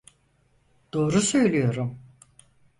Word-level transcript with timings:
Doğru 0.93 1.21
söylüyorum. 1.21 1.99